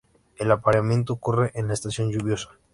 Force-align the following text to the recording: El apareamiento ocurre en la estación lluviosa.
El 0.39 0.49
apareamiento 0.51 1.13
ocurre 1.13 1.51
en 1.53 1.67
la 1.67 1.75
estación 1.75 2.09
lluviosa. 2.09 2.49